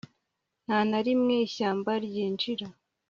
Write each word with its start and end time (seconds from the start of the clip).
nta 0.65 0.79
na 0.89 0.99
rimwe 1.05 1.35
ishyamba 1.47 1.91
ryinjira 2.05 2.67